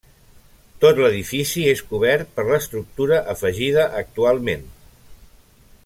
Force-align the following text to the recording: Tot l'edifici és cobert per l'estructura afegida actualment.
Tot 0.85 1.01
l'edifici 1.01 1.65
és 1.73 1.83
cobert 1.91 2.31
per 2.39 2.45
l'estructura 2.49 3.21
afegida 3.35 3.85
actualment. 4.03 4.67